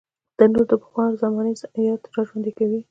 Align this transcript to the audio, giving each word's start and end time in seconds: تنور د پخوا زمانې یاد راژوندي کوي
تنور 0.37 0.65
د 0.69 0.73
پخوا 0.81 1.05
زمانې 1.21 1.53
یاد 1.87 2.01
راژوندي 2.15 2.51
کوي 2.57 2.77